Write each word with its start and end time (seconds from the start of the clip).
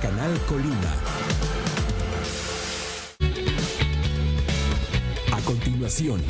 Canal 0.00 0.38
Colima. 0.46 0.92
A 5.32 5.40
continuación, 5.42 6.22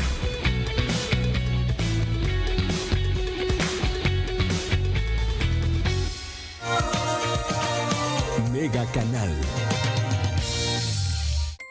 Mega 8.52 8.84
Canal. 8.92 9.85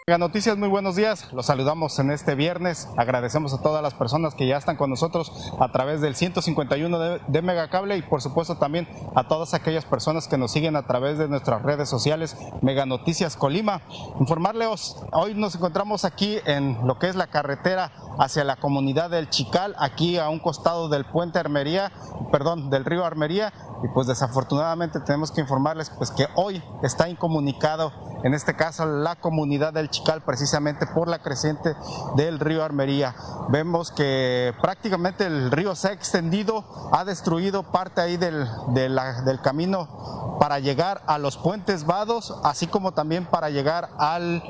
Noticias, 0.08 0.56
muy 0.56 0.70
buenos 0.70 0.96
días. 0.96 1.34
Los 1.34 1.48
saludamos 1.48 1.98
en 1.98 2.12
este 2.12 2.36
viernes. 2.36 2.88
Agradecemos 2.96 3.56
a 3.56 3.64
todas 3.64 3.82
las 3.82 3.96
personas 3.96 4.36
que 4.36 4.46
ya 4.46 4.56
están 4.56 4.78
con 4.78 4.92
nosotros 4.92 5.32
a 5.60 5.72
través 5.72 6.00
del 6.00 6.16
151 6.16 7.00
de, 7.00 7.22
de 7.28 7.42
Megacable 7.42 7.98
y 7.98 8.04
por 8.04 8.22
supuesto 8.22 8.58
también 8.58 8.88
a 9.16 9.28
todas 9.28 9.56
aquellas 9.56 9.84
personas 9.84 10.28
que 10.28 10.38
nos 10.38 10.52
siguen 10.52 10.76
a 10.76 10.86
través 10.86 11.18
de 11.18 11.28
nuestras 11.28 11.64
redes 11.64 11.90
sociales 11.90 12.38
Mega 12.62 12.86
Noticias 12.86 13.36
Colima. 13.36 13.82
Informarles, 14.20 14.96
hoy 15.12 15.34
nos 15.34 15.56
encontramos 15.56 16.06
aquí 16.06 16.38
en 16.46 16.86
lo 16.86 17.00
que 17.00 17.10
es 17.10 17.16
la 17.16 17.26
carretera 17.26 17.92
hacia 18.20 18.44
la 18.44 18.58
comunidad 18.58 19.10
del 19.10 19.32
Chical, 19.32 19.76
aquí 19.80 20.20
a 20.20 20.30
un 20.30 20.38
costado 20.38 20.88
del 20.88 21.06
puente 21.06 21.40
Armería, 21.40 21.92
perdón, 22.32 22.70
del 22.70 22.86
río 22.86 23.06
Armería 23.06 23.52
y 23.84 23.88
pues 23.88 24.06
desafortunadamente 24.06 25.00
tenemos 25.00 25.32
que 25.32 25.42
informarles 25.42 25.90
pues 25.90 26.12
que 26.12 26.28
hoy 26.36 26.64
está 26.84 27.10
incomunicado 27.10 27.92
en 28.26 28.34
este 28.34 28.56
caso 28.56 28.88
la 28.88 29.16
comunidad 29.16 29.72
del 29.72 29.92
Chical 29.92 30.24
precisamente 30.24 30.88
por 30.88 31.08
la 31.08 31.20
creciente 31.20 31.76
del 32.16 32.40
río 32.40 32.64
Armería. 32.64 33.14
Vemos 33.50 33.92
que 33.92 34.52
prácticamente 34.62 35.28
el 35.28 35.52
río 35.52 35.76
se 35.76 35.90
ha 35.90 35.92
extendido, 35.92 36.66
ha 36.92 37.06
destruido 37.06 37.62
parte 37.62 38.02
ahí 38.02 38.18
del, 38.18 38.48
del 38.74 39.42
camino 39.44 40.38
para 40.40 40.58
llegar 40.58 41.04
a 41.06 41.20
los 41.20 41.38
puentes 41.38 41.86
vados, 41.86 42.36
así 42.44 42.66
como 42.66 42.94
también 42.94 43.28
para 43.28 43.52
llegar 43.52 43.90
al 44.00 44.42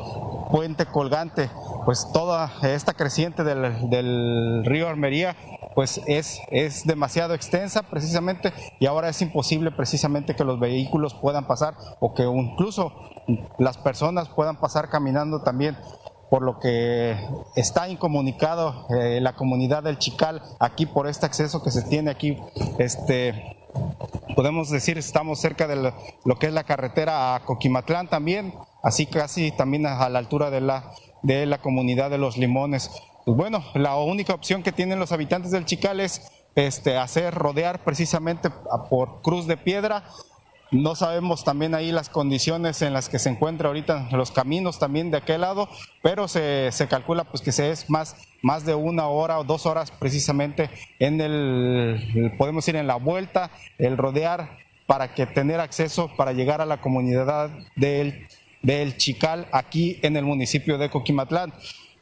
puente 0.52 0.86
colgante. 0.86 1.52
Pues 1.84 2.08
toda 2.14 2.54
esta 2.64 2.94
creciente 2.94 3.44
del 3.44 4.64
río 4.64 4.88
Armería 4.88 5.36
pues 5.76 6.02
es, 6.08 6.42
es 6.50 6.88
demasiado 6.88 7.34
extensa 7.34 7.84
precisamente 7.84 8.54
y 8.80 8.86
ahora 8.86 9.10
es 9.10 9.22
imposible 9.22 9.72
precisamente 9.72 10.36
que 10.36 10.46
los 10.46 10.60
vehículos 10.60 11.14
puedan 11.14 11.46
pasar 11.46 11.76
o 12.00 12.14
que 12.14 12.24
incluso 12.24 12.94
las 13.60 13.78
personas 13.78 14.30
puedan 14.30 14.60
pasar 14.60 14.90
caminando 14.90 15.44
también 15.44 15.78
por 16.30 16.42
lo 16.42 16.60
que 16.60 17.16
está 17.56 17.90
incomunicado 17.90 18.88
eh, 18.90 19.20
la 19.22 19.36
comunidad 19.36 19.84
del 19.84 20.00
Chical 20.00 20.42
aquí 20.60 20.86
por 20.86 21.08
este 21.08 21.26
acceso 21.26 21.62
que 21.62 21.72
se 21.72 21.84
tiene 21.84 22.10
aquí 22.10 22.38
este 22.80 23.58
podemos 24.36 24.70
decir 24.70 24.98
estamos 24.98 25.40
cerca 25.40 25.68
de 25.68 25.76
lo, 25.76 26.36
que 26.40 26.48
es 26.48 26.54
la 26.54 26.64
carretera 26.64 27.36
a 27.36 27.42
Coquimatlán 27.42 28.08
también, 28.08 28.54
así 28.84 29.06
casi 29.06 29.52
también 29.52 29.86
a 29.86 30.08
la 30.10 30.20
altura 30.20 30.50
de 30.50 30.62
la, 30.62 30.92
de 31.24 31.46
la 31.46 31.60
comunidad 31.60 32.10
de 32.10 32.18
los 32.18 32.38
limones. 32.38 32.92
Pues 33.26 33.36
bueno, 33.36 33.64
la 33.74 33.96
única 33.96 34.36
opción 34.36 34.62
que 34.62 34.72
tienen 34.72 35.00
los 35.00 35.12
habitantes 35.12 35.50
del 35.50 35.66
Chical 35.66 36.00
es 36.00 36.32
este, 36.54 36.96
hacer 36.96 37.34
rodear 37.34 37.84
precisamente 37.84 38.52
por 38.88 39.24
Cruz 39.24 39.48
de 39.48 39.58
Piedra. 39.58 40.04
No 40.70 40.94
sabemos 40.94 41.44
también 41.44 41.74
ahí 41.74 41.92
las 41.92 42.10
condiciones 42.10 42.84
en 42.84 42.94
las 42.94 43.10
que 43.10 43.18
se 43.18 43.30
encuentra 43.30 43.70
ahorita 43.70 44.10
los 44.12 44.30
caminos 44.30 44.78
también 44.78 45.10
de 45.10 45.18
aquel 45.18 45.42
lado, 45.42 45.68
pero 46.04 46.28
se, 46.28 46.72
se 46.72 46.88
calcula 46.88 47.24
pues 47.24 47.42
que 47.42 47.52
se 47.52 47.72
es 47.72 47.90
más, 47.90 48.16
más 48.44 48.64
de 48.64 48.76
una 48.76 49.08
hora 49.08 49.40
o 49.40 49.44
dos 49.44 49.66
horas 49.66 49.90
precisamente 49.90 50.70
en 51.00 51.20
el, 51.20 52.32
podemos 52.38 52.68
ir 52.68 52.76
en 52.76 52.86
la 52.86 52.98
vuelta, 52.98 53.50
el 53.80 53.98
rodear 53.98 54.60
para 54.86 55.16
que 55.16 55.26
tener 55.26 55.60
acceso 55.60 56.12
para 56.16 56.34
llegar 56.34 56.62
a 56.62 56.68
la 56.68 56.80
comunidad 56.80 57.50
del, 57.76 58.28
del 58.62 58.98
Chical 58.98 59.48
aquí 59.52 60.00
en 60.04 60.16
el 60.16 60.26
municipio 60.26 60.78
de 60.78 60.92
Coquimatlán. 60.92 61.54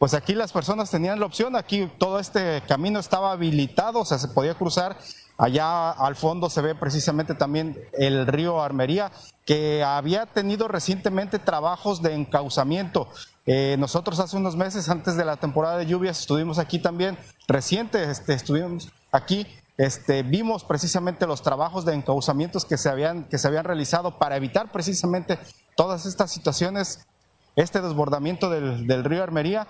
Pues 0.03 0.13
aquí 0.15 0.33
las 0.33 0.51
personas 0.51 0.91
tenían 0.91 1.21
la 1.21 1.25
opción, 1.25 1.55
aquí 1.55 1.89
todo 1.97 2.19
este 2.19 2.61
camino 2.67 2.99
estaba 2.99 3.31
habilitado, 3.31 4.01
o 4.01 4.05
sea, 4.05 4.17
se 4.17 4.27
podía 4.27 4.53
cruzar. 4.53 4.97
Allá 5.37 5.91
al 5.91 6.17
fondo 6.17 6.49
se 6.49 6.61
ve 6.61 6.75
precisamente 6.75 7.35
también 7.35 7.79
el 7.93 8.27
río 8.27 8.61
Armería, 8.61 9.13
que 9.45 9.81
había 9.81 10.25
tenido 10.25 10.67
recientemente 10.67 11.39
trabajos 11.39 12.01
de 12.01 12.15
encauzamiento. 12.15 13.07
Eh, 13.45 13.77
nosotros 13.79 14.19
hace 14.19 14.35
unos 14.35 14.57
meses, 14.57 14.89
antes 14.89 15.15
de 15.15 15.23
la 15.23 15.37
temporada 15.37 15.77
de 15.77 15.85
lluvias, 15.85 16.19
estuvimos 16.19 16.59
aquí 16.59 16.79
también, 16.79 17.17
reciente, 17.47 18.03
este, 18.11 18.33
estuvimos 18.33 18.89
aquí, 19.13 19.47
este, 19.77 20.21
vimos 20.23 20.65
precisamente 20.65 21.25
los 21.25 21.41
trabajos 21.43 21.85
de 21.85 21.93
encauzamientos 21.93 22.65
que 22.65 22.77
se 22.77 22.89
habían, 22.89 23.23
que 23.29 23.37
se 23.37 23.47
habían 23.47 23.63
realizado 23.63 24.19
para 24.19 24.35
evitar 24.35 24.69
precisamente 24.69 25.39
todas 25.77 26.05
estas 26.05 26.29
situaciones 26.29 27.07
este 27.55 27.81
desbordamiento 27.81 28.49
del, 28.49 28.85
del 28.85 29.05
río 29.05 29.23
Armería. 29.23 29.65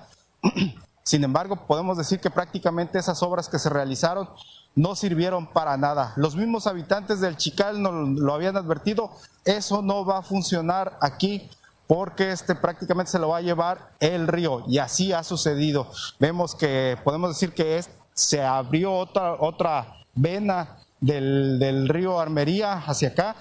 Sin 1.04 1.24
embargo, 1.24 1.68
podemos 1.68 1.98
decir 1.98 2.20
que 2.20 2.30
prácticamente 2.30 2.98
esas 2.98 3.22
obras 3.24 3.50
que 3.50 3.60
se 3.60 3.70
realizaron 3.70 4.30
no 4.76 4.96
sirvieron 4.96 5.48
para 5.48 5.78
nada. 5.78 6.14
Los 6.16 6.36
mismos 6.36 6.66
habitantes 6.66 7.20
del 7.20 7.38
Chical 7.38 7.82
nos 7.82 8.20
lo 8.20 8.34
habían 8.34 8.58
advertido, 8.58 9.12
eso 9.46 9.82
no 9.82 10.06
va 10.06 10.20
a 10.20 10.24
funcionar 10.24 10.98
aquí 11.02 11.50
porque 11.88 12.32
este 12.32 12.56
prácticamente 12.56 13.12
se 13.12 13.20
lo 13.20 13.30
va 13.30 13.38
a 13.38 13.42
llevar 13.42 13.92
el 14.00 14.28
río 14.28 14.64
y 14.68 14.78
así 14.78 15.12
ha 15.12 15.24
sucedido. 15.24 15.92
Vemos 16.20 16.56
que 16.56 16.98
podemos 17.04 17.30
decir 17.30 17.54
que 17.54 17.84
se 18.14 18.42
abrió 18.42 18.94
otra, 18.94 19.34
otra 19.34 19.98
vena 20.16 20.78
del, 21.02 21.60
del 21.60 21.90
río 21.90 22.20
Armería 22.20 22.74
hacia 22.74 23.10
acá, 23.10 23.36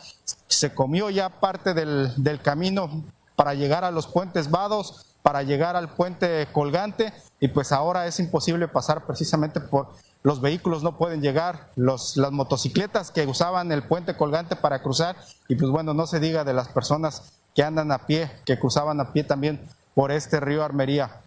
se 0.48 0.74
comió 0.74 1.10
ya 1.10 1.28
parte 1.40 1.74
del, 1.74 2.12
del 2.16 2.40
camino 2.40 3.04
para 3.36 3.54
llegar 3.54 3.84
a 3.84 3.90
los 3.90 4.06
puentes 4.06 4.50
vados, 4.50 5.11
para 5.22 5.42
llegar 5.42 5.76
al 5.76 5.88
puente 5.88 6.46
colgante 6.52 7.12
y 7.40 7.48
pues 7.48 7.72
ahora 7.72 8.06
es 8.06 8.18
imposible 8.20 8.68
pasar 8.68 9.06
precisamente 9.06 9.60
por 9.60 9.88
los 10.22 10.40
vehículos 10.40 10.82
no 10.82 10.96
pueden 10.96 11.20
llegar, 11.20 11.70
los, 11.74 12.16
las 12.16 12.30
motocicletas 12.30 13.10
que 13.10 13.26
usaban 13.26 13.72
el 13.72 13.82
puente 13.82 14.16
colgante 14.16 14.54
para 14.54 14.82
cruzar 14.82 15.16
y 15.48 15.56
pues 15.56 15.70
bueno, 15.70 15.94
no 15.94 16.06
se 16.06 16.20
diga 16.20 16.44
de 16.44 16.54
las 16.54 16.68
personas 16.68 17.32
que 17.54 17.64
andan 17.64 17.90
a 17.90 18.06
pie, 18.06 18.30
que 18.44 18.58
cruzaban 18.58 19.00
a 19.00 19.12
pie 19.12 19.24
también 19.24 19.60
por 19.94 20.12
este 20.12 20.40
río 20.40 20.64
Armería 20.64 21.22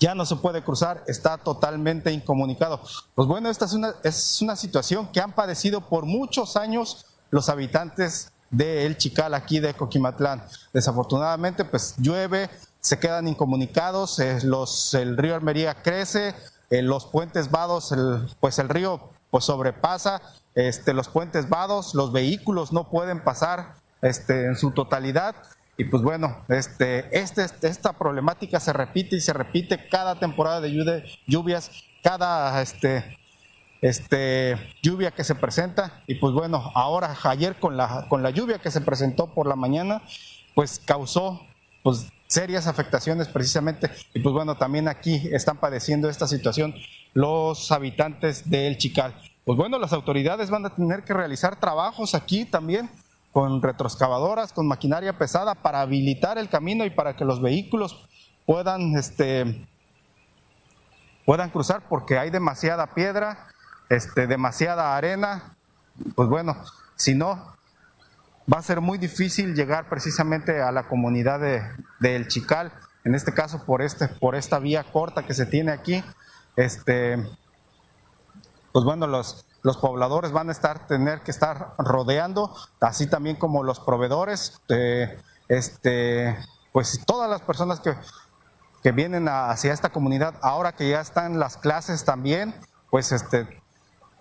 ya 0.00 0.14
no 0.14 0.26
se 0.26 0.36
puede 0.36 0.62
cruzar, 0.62 1.02
está 1.06 1.38
totalmente 1.38 2.12
incomunicado. 2.12 2.80
Pues 3.14 3.26
bueno, 3.28 3.48
esta 3.48 3.64
es 3.64 3.72
una, 3.72 3.94
es 4.02 4.42
una 4.42 4.56
situación 4.56 5.08
que 5.08 5.20
han 5.20 5.32
padecido 5.32 5.88
por 5.88 6.04
muchos 6.04 6.56
años 6.56 7.06
los 7.30 7.48
habitantes 7.48 8.30
de 8.56 8.86
El 8.86 8.96
Chical, 8.96 9.34
aquí 9.34 9.60
de 9.60 9.74
Coquimatlán. 9.74 10.44
Desafortunadamente, 10.72 11.64
pues 11.64 11.94
llueve, 11.98 12.48
se 12.80 12.98
quedan 12.98 13.28
incomunicados, 13.28 14.18
eh, 14.18 14.38
los, 14.42 14.94
el 14.94 15.16
río 15.16 15.34
Armería 15.34 15.74
crece, 15.74 16.34
eh, 16.70 16.82
los 16.82 17.06
puentes 17.06 17.50
vados, 17.50 17.94
pues 18.40 18.58
el 18.58 18.68
río 18.68 19.10
pues 19.30 19.44
sobrepasa 19.44 20.22
este, 20.54 20.92
los 20.92 21.08
puentes 21.08 21.48
vados, 21.48 21.94
los 21.94 22.12
vehículos 22.12 22.72
no 22.72 22.88
pueden 22.88 23.22
pasar 23.22 23.74
este, 24.02 24.46
en 24.46 24.56
su 24.56 24.70
totalidad. 24.70 25.34
Y 25.76 25.84
pues 25.84 26.02
bueno, 26.02 26.44
este, 26.48 27.18
este, 27.18 27.46
esta 27.62 27.94
problemática 27.94 28.60
se 28.60 28.72
repite 28.72 29.16
y 29.16 29.20
se 29.20 29.32
repite 29.32 29.88
cada 29.88 30.20
temporada 30.20 30.60
de 30.60 31.04
lluvias, 31.26 31.70
cada 32.02 32.62
este, 32.62 33.18
este, 33.84 34.56
lluvia 34.82 35.10
que 35.10 35.24
se 35.24 35.34
presenta. 35.34 36.02
Y 36.06 36.14
pues 36.14 36.32
bueno, 36.32 36.72
ahora 36.74 37.14
ayer 37.24 37.56
con 37.56 37.76
la, 37.76 38.06
con 38.08 38.22
la 38.22 38.30
lluvia 38.30 38.58
que 38.58 38.70
se 38.70 38.80
presentó 38.80 39.34
por 39.34 39.46
la 39.46 39.56
mañana, 39.56 40.00
pues 40.54 40.80
causó 40.82 41.42
pues, 41.82 42.06
serias 42.26 42.66
afectaciones 42.66 43.28
precisamente. 43.28 43.90
Y 44.14 44.20
pues 44.20 44.32
bueno, 44.32 44.56
también 44.56 44.88
aquí 44.88 45.28
están 45.30 45.58
padeciendo 45.58 46.08
esta 46.08 46.26
situación 46.26 46.74
los 47.12 47.70
habitantes 47.72 48.48
del 48.48 48.78
Chical. 48.78 49.14
Pues 49.44 49.58
bueno, 49.58 49.78
las 49.78 49.92
autoridades 49.92 50.48
van 50.48 50.64
a 50.64 50.74
tener 50.74 51.04
que 51.04 51.12
realizar 51.12 51.60
trabajos 51.60 52.14
aquí 52.14 52.46
también 52.46 52.88
con 53.32 53.60
retroexcavadoras, 53.60 54.54
con 54.54 54.66
maquinaria 54.66 55.18
pesada 55.18 55.56
para 55.56 55.82
habilitar 55.82 56.38
el 56.38 56.48
camino 56.48 56.86
y 56.86 56.90
para 56.90 57.16
que 57.16 57.26
los 57.26 57.42
vehículos 57.42 58.08
puedan 58.46 58.96
este, 58.96 59.66
puedan 61.26 61.50
cruzar 61.50 61.82
porque 61.86 62.18
hay 62.18 62.30
demasiada 62.30 62.94
piedra, 62.94 63.48
este, 63.88 64.26
demasiada 64.26 64.96
arena. 64.96 65.56
Pues 66.14 66.28
bueno, 66.28 66.56
si 66.96 67.14
no, 67.14 67.54
va 68.52 68.58
a 68.58 68.62
ser 68.62 68.80
muy 68.80 68.98
difícil 68.98 69.54
llegar 69.54 69.88
precisamente 69.88 70.60
a 70.60 70.72
la 70.72 70.88
comunidad 70.88 71.40
de, 71.40 72.16
El 72.16 72.28
Chical, 72.28 72.72
en 73.04 73.14
este 73.14 73.32
caso 73.32 73.64
por, 73.64 73.82
este, 73.82 74.08
por 74.08 74.34
esta 74.34 74.58
vía 74.58 74.84
corta 74.84 75.26
que 75.26 75.34
se 75.34 75.46
tiene 75.46 75.72
aquí. 75.72 76.02
Este, 76.56 77.16
pues 78.72 78.84
bueno, 78.84 79.06
los, 79.06 79.46
los 79.62 79.76
pobladores 79.78 80.32
van 80.32 80.48
a 80.48 80.52
estar, 80.52 80.86
tener 80.86 81.22
que 81.22 81.30
estar 81.30 81.74
rodeando, 81.78 82.54
así 82.80 83.06
también 83.06 83.36
como 83.36 83.62
los 83.62 83.80
proveedores, 83.80 84.60
este, 85.48 86.36
pues 86.72 87.00
todas 87.06 87.30
las 87.30 87.40
personas 87.40 87.80
que, 87.80 87.94
que 88.82 88.92
vienen 88.92 89.26
hacia 89.28 89.72
esta 89.72 89.90
comunidad, 89.90 90.34
ahora 90.42 90.72
que 90.72 90.90
ya 90.90 91.00
están 91.00 91.38
las 91.38 91.56
clases 91.56 92.04
también, 92.04 92.54
pues 92.90 93.12
este, 93.12 93.62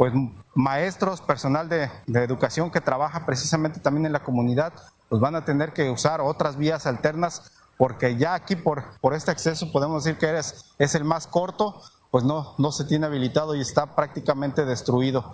pues 0.03 0.11
maestros, 0.53 1.21
personal 1.21 1.69
de, 1.69 1.89
educación 2.07 2.69
que 2.69 2.81
trabaja 2.81 3.25
precisamente 3.25 3.79
también 3.79 4.05
en 4.05 4.11
la 4.11 4.21
comunidad, 4.21 4.73
pues 5.07 5.21
van 5.21 5.33
a 5.33 5.45
tener 5.45 5.71
que 5.71 5.89
usar 5.89 6.19
otras 6.19 6.57
vías 6.57 6.85
alternas 6.87 7.53
porque 7.77 8.17
ya 8.17 8.33
aquí 8.33 8.57
por, 8.57 8.83
por 8.99 9.13
este 9.13 9.31
acceso 9.31 9.71
podemos 9.71 10.03
decir 10.03 10.19
que 10.19 10.37
es, 10.37 10.65
es 10.77 10.93
el 10.95 11.05
más 11.05 11.25
corto, 11.25 11.81
pues 12.11 12.25
no, 12.25 12.53
no 12.57 12.73
se 12.73 12.83
tiene 12.83 13.05
habilitado 13.05 13.55
y 13.55 13.61
está 13.61 13.95
prácticamente 13.95 14.65
destruido. 14.65 15.31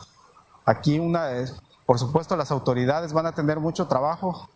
Aquí 0.65 0.99
una, 0.99 1.29
por 1.87 1.97
supuesto 1.97 2.37
las 2.37 2.51
autoridades 2.51 3.11
van 3.11 3.25
a 3.25 3.31
tener 3.31 3.59
mucho 3.59 3.87
trabajo 3.87 4.51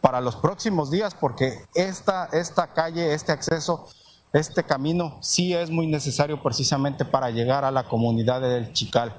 para 0.00 0.22
los 0.22 0.36
próximos 0.36 0.90
días 0.90 1.14
porque 1.14 1.66
esta, 1.74 2.30
esta 2.32 2.68
calle, 2.68 3.12
este 3.12 3.32
acceso, 3.32 3.90
este 4.32 4.64
camino 4.64 5.18
sí 5.20 5.52
es 5.52 5.68
muy 5.68 5.86
necesario 5.86 6.42
precisamente 6.42 7.04
para 7.04 7.28
llegar 7.28 7.66
a 7.66 7.70
la 7.70 7.84
comunidad 7.84 8.40
del 8.40 8.72
Chical. 8.72 9.14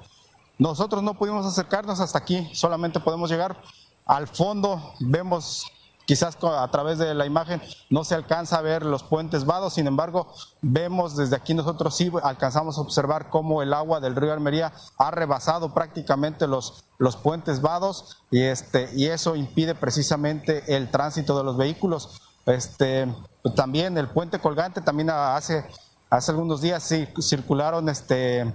Nosotros 0.58 1.04
no 1.04 1.14
pudimos 1.16 1.46
acercarnos 1.46 2.00
hasta 2.00 2.18
aquí, 2.18 2.50
solamente 2.54 3.00
podemos 3.00 3.30
llegar 3.30 3.62
al 4.06 4.28
fondo, 4.28 4.94
vemos 5.00 5.66
Quizás 6.06 6.38
a 6.44 6.68
través 6.70 7.00
de 7.00 7.16
la 7.16 7.26
imagen 7.26 7.62
no 7.90 8.04
se 8.04 8.14
alcanza 8.14 8.58
a 8.58 8.62
ver 8.62 8.86
los 8.86 9.02
puentes 9.02 9.46
vados, 9.46 9.74
sin 9.74 9.88
embargo, 9.88 10.32
vemos 10.62 11.16
desde 11.18 11.36
aquí 11.36 11.56
nosotros 11.56 11.98
sí 11.98 12.12
alcanzamos 12.22 12.78
a 12.78 12.82
observar 12.82 13.30
cómo 13.32 13.64
el 13.64 13.74
agua 13.74 14.00
del 14.00 14.16
río 14.16 14.32
Almería 14.32 14.72
ha 15.00 15.10
rebasado 15.10 15.74
prácticamente 15.74 16.46
los, 16.46 16.86
los 17.00 17.18
puentes 17.18 17.60
vados 17.60 18.18
y, 18.30 18.42
este, 18.42 18.90
y 18.96 19.08
eso 19.08 19.36
impide 19.36 19.74
precisamente 19.74 20.76
el 20.76 20.92
tránsito 20.92 21.36
de 21.40 21.44
los 21.44 21.58
vehículos. 21.58 22.22
Este, 22.46 23.12
también 23.56 23.98
el 23.98 24.08
puente 24.08 24.38
colgante, 24.38 24.82
también 24.82 25.10
hace, 25.10 25.66
hace 26.12 26.32
algunos 26.32 26.62
días 26.62 26.84
sí, 26.84 27.08
circularon 27.20 27.90
este, 27.90 28.54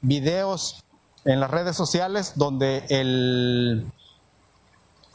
videos 0.00 0.82
en 1.26 1.40
las 1.40 1.50
redes 1.50 1.76
sociales 1.76 2.32
donde 2.36 2.86
el 2.88 3.86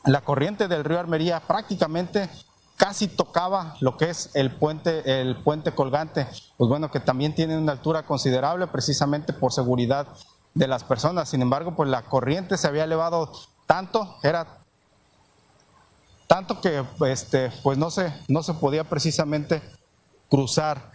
la 0.05 0.21
corriente 0.21 0.67
del 0.67 0.83
río 0.83 0.99
Armería 0.99 1.39
prácticamente 1.41 2.29
casi 2.75 3.07
tocaba 3.07 3.75
lo 3.79 3.97
que 3.97 4.09
es 4.09 4.31
el 4.33 4.51
puente, 4.51 5.21
el 5.21 5.35
puente 5.37 5.73
colgante, 5.73 6.25
pues 6.57 6.67
bueno, 6.67 6.89
que 6.89 6.99
también 6.99 7.35
tiene 7.35 7.55
una 7.57 7.73
altura 7.73 8.03
considerable 8.03 8.65
precisamente 8.67 9.33
por 9.33 9.53
seguridad 9.53 10.07
de 10.55 10.67
las 10.67 10.83
personas. 10.83 11.29
Sin 11.29 11.43
embargo, 11.43 11.75
pues 11.75 11.89
la 11.89 12.01
corriente 12.03 12.57
se 12.57 12.67
había 12.67 12.85
elevado 12.85 13.31
tanto, 13.67 14.17
era 14.23 14.57
tanto 16.25 16.59
que 16.59 16.83
este, 17.07 17.51
pues 17.61 17.77
no 17.77 17.91
se, 17.91 18.11
no 18.27 18.41
se 18.41 18.55
podía 18.55 18.83
precisamente 18.83 19.61
cruzar. 20.27 20.90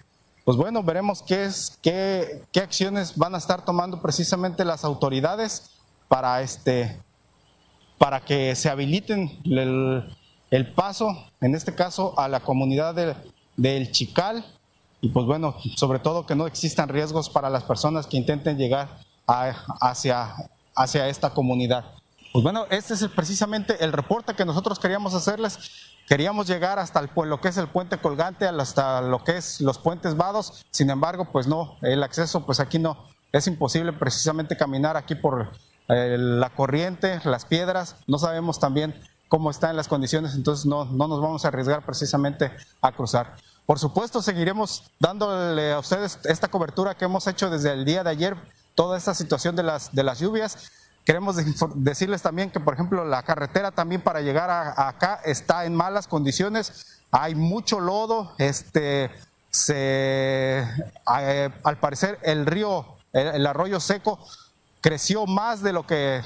Pues 0.46 0.56
bueno, 0.56 0.84
veremos 0.84 1.24
qué, 1.24 1.44
es, 1.44 1.76
qué, 1.82 2.40
qué 2.52 2.60
acciones 2.60 3.16
van 3.16 3.34
a 3.34 3.38
estar 3.38 3.64
tomando 3.64 4.00
precisamente 4.00 4.64
las 4.64 4.84
autoridades 4.84 5.72
para 6.06 6.40
este, 6.40 6.96
para 7.98 8.20
que 8.20 8.54
se 8.54 8.68
habiliten 8.68 9.40
el, 9.44 10.72
paso, 10.76 11.16
en 11.40 11.56
este 11.56 11.74
caso, 11.74 12.16
a 12.16 12.28
la 12.28 12.38
comunidad 12.38 12.94
del 13.56 13.90
Chical 13.90 14.44
y 15.00 15.08
pues 15.08 15.26
bueno, 15.26 15.56
sobre 15.74 15.98
todo 15.98 16.26
que 16.26 16.36
no 16.36 16.46
existan 16.46 16.90
riesgos 16.90 17.28
para 17.28 17.50
las 17.50 17.64
personas 17.64 18.06
que 18.06 18.16
intenten 18.16 18.56
llegar 18.56 19.00
hacia, 19.26 20.32
hacia 20.76 21.08
esta 21.08 21.30
comunidad. 21.30 21.86
Pues 22.32 22.44
bueno, 22.44 22.66
este 22.70 22.94
es 22.94 23.04
precisamente 23.08 23.82
el 23.84 23.92
reporte 23.92 24.34
que 24.34 24.44
nosotros 24.44 24.78
queríamos 24.78 25.12
hacerles. 25.12 25.58
Queríamos 26.06 26.46
llegar 26.46 26.78
hasta 26.78 27.02
lo 27.02 27.40
que 27.40 27.48
es 27.48 27.56
el 27.56 27.68
puente 27.68 27.98
colgante, 27.98 28.46
hasta 28.46 29.00
lo 29.00 29.24
que 29.24 29.38
es 29.38 29.60
los 29.60 29.78
puentes 29.78 30.16
vados. 30.16 30.64
Sin 30.70 30.90
embargo, 30.90 31.28
pues 31.32 31.46
no, 31.46 31.76
el 31.82 32.02
acceso, 32.02 32.46
pues 32.46 32.60
aquí 32.60 32.78
no, 32.78 33.04
es 33.32 33.46
imposible 33.46 33.92
precisamente 33.92 34.56
caminar 34.56 34.96
aquí 34.96 35.14
por 35.14 35.50
eh, 35.88 36.16
la 36.18 36.50
corriente, 36.50 37.20
las 37.24 37.44
piedras, 37.44 37.96
no 38.06 38.18
sabemos 38.18 38.58
también 38.58 38.94
cómo 39.28 39.50
están 39.50 39.76
las 39.76 39.88
condiciones, 39.88 40.34
entonces 40.34 40.66
no, 40.66 40.84
no 40.84 41.08
nos 41.08 41.20
vamos 41.20 41.44
a 41.44 41.48
arriesgar 41.48 41.84
precisamente 41.84 42.52
a 42.80 42.92
cruzar. 42.92 43.36
Por 43.66 43.78
supuesto, 43.80 44.22
seguiremos 44.22 44.84
dándole 45.00 45.72
a 45.72 45.80
ustedes 45.80 46.20
esta 46.24 46.48
cobertura 46.48 46.96
que 46.96 47.04
hemos 47.04 47.26
hecho 47.26 47.50
desde 47.50 47.72
el 47.72 47.84
día 47.84 48.04
de 48.04 48.10
ayer, 48.10 48.36
toda 48.76 48.96
esta 48.96 49.14
situación 49.14 49.56
de 49.56 49.64
las, 49.64 49.92
de 49.92 50.04
las 50.04 50.20
lluvias. 50.20 50.70
Queremos 51.06 51.36
decirles 51.76 52.20
también 52.20 52.50
que, 52.50 52.58
por 52.58 52.74
ejemplo, 52.74 53.04
la 53.04 53.22
carretera 53.22 53.70
también 53.70 54.00
para 54.00 54.22
llegar 54.22 54.50
a, 54.50 54.88
acá 54.88 55.20
está 55.24 55.64
en 55.64 55.72
malas 55.72 56.08
condiciones. 56.08 56.98
Hay 57.12 57.36
mucho 57.36 57.78
lodo. 57.78 58.34
Este, 58.38 59.12
se, 59.48 60.64
eh, 61.20 61.50
al 61.62 61.78
parecer, 61.78 62.18
el 62.22 62.44
río, 62.44 62.84
el 63.12 63.46
arroyo 63.46 63.78
seco, 63.78 64.18
creció 64.80 65.26
más 65.26 65.62
de 65.62 65.72
lo 65.72 65.86
que 65.86 66.22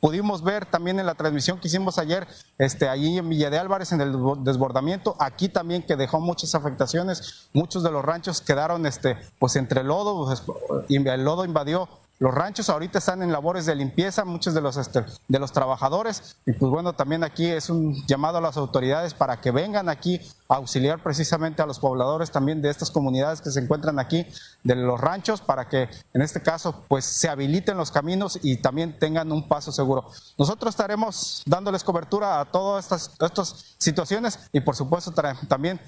pudimos 0.00 0.42
ver 0.42 0.66
también 0.66 1.00
en 1.00 1.06
la 1.06 1.14
transmisión 1.14 1.58
que 1.58 1.68
hicimos 1.68 1.98
ayer, 1.98 2.28
este, 2.58 2.86
allí 2.86 3.16
en 3.16 3.30
Villa 3.30 3.48
de 3.48 3.58
Álvarez, 3.58 3.92
en 3.92 4.02
el 4.02 4.12
desbordamiento, 4.44 5.16
aquí 5.18 5.48
también 5.48 5.82
que 5.82 5.96
dejó 5.96 6.20
muchas 6.20 6.54
afectaciones, 6.54 7.48
muchos 7.54 7.82
de 7.82 7.90
los 7.90 8.04
ranchos 8.04 8.40
quedaron 8.42 8.86
este, 8.86 9.16
pues 9.38 9.56
entre 9.56 9.82
lodo, 9.82 10.26
pues, 10.26 10.42
el 10.90 11.24
lodo 11.24 11.44
invadió 11.44 11.88
los 12.18 12.34
ranchos 12.34 12.68
ahorita 12.68 12.98
están 12.98 13.22
en 13.22 13.30
labores 13.30 13.64
de 13.64 13.74
limpieza, 13.76 14.24
muchos 14.24 14.52
de 14.52 14.60
los, 14.60 14.76
este, 14.76 15.04
de 15.28 15.38
los 15.38 15.52
trabajadores, 15.52 16.36
y 16.46 16.52
pues 16.52 16.70
bueno, 16.70 16.92
también 16.92 17.22
aquí 17.22 17.46
es 17.46 17.70
un 17.70 17.94
llamado 18.06 18.38
a 18.38 18.40
las 18.40 18.56
autoridades 18.56 19.14
para 19.14 19.40
que 19.40 19.52
vengan 19.52 19.88
aquí 19.88 20.20
a 20.48 20.56
auxiliar 20.56 21.00
precisamente 21.00 21.62
a 21.62 21.66
los 21.66 21.78
pobladores 21.78 22.32
también 22.32 22.60
de 22.60 22.70
estas 22.70 22.90
comunidades 22.90 23.40
que 23.40 23.50
se 23.50 23.60
encuentran 23.60 24.00
aquí, 24.00 24.26
de 24.64 24.74
los 24.74 25.00
ranchos, 25.00 25.40
para 25.40 25.68
que 25.68 25.88
en 26.12 26.22
este 26.22 26.42
caso 26.42 26.82
pues 26.88 27.04
se 27.04 27.28
habiliten 27.28 27.76
los 27.76 27.92
caminos 27.92 28.38
y 28.42 28.56
también 28.56 28.98
tengan 28.98 29.30
un 29.30 29.46
paso 29.46 29.70
seguro. 29.70 30.10
Nosotros 30.36 30.70
estaremos 30.74 31.42
dándoles 31.46 31.84
cobertura 31.84 32.40
a 32.40 32.44
todas 32.46 32.90
estas, 32.90 33.76
situaciones 33.78 34.40
y 34.52 34.60
por 34.60 34.74
supuesto 34.74 35.12
también 35.46 35.80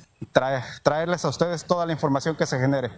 traerles 0.83 1.25
a 1.25 1.29
ustedes 1.29 1.65
toda 1.65 1.87
la 1.87 1.93
información 1.93 2.37
que 2.37 2.47
se 2.47 2.59
genere. 2.59 2.91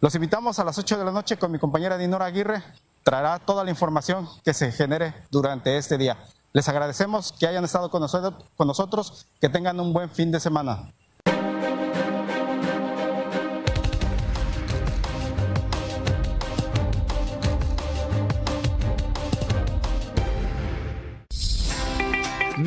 Los 0.00 0.14
invitamos 0.14 0.60
a 0.60 0.64
las 0.64 0.78
8 0.78 0.96
de 0.96 1.04
la 1.04 1.10
noche 1.10 1.38
con 1.38 1.50
mi 1.50 1.58
compañera 1.58 1.98
Dinora 1.98 2.26
Aguirre. 2.26 2.62
Traerá 3.02 3.40
toda 3.40 3.64
la 3.64 3.70
información 3.70 4.28
que 4.44 4.54
se 4.54 4.70
genere 4.70 5.12
durante 5.32 5.76
este 5.76 5.98
día. 5.98 6.16
Les 6.52 6.68
agradecemos 6.68 7.32
que 7.32 7.48
hayan 7.48 7.64
estado 7.64 7.90
con 7.90 8.02
nosotros, 8.02 8.44
con 8.56 8.68
nosotros 8.68 9.26
que 9.40 9.48
tengan 9.48 9.80
un 9.80 9.92
buen 9.92 10.08
fin 10.08 10.30
de 10.30 10.38
semana. 10.38 10.92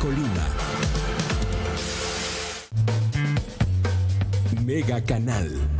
Colima. 0.00 0.46
Mega 4.64 4.98
Canal. 5.04 5.79